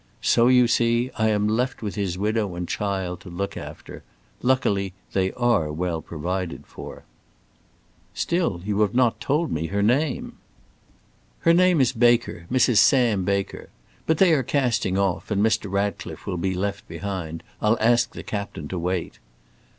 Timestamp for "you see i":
0.47-1.29